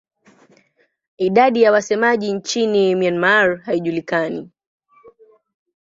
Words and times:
Idadi 1.17 1.61
ya 1.61 1.71
wasemaji 1.71 2.33
nchini 2.33 2.95
Myanmar 2.95 3.55
haijulikani. 3.57 4.51